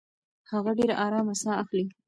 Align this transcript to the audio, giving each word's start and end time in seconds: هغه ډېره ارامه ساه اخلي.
هغه 0.51 0.71
ډېره 0.77 0.95
ارامه 1.05 1.33
ساه 1.41 1.55
اخلي. 1.63 1.83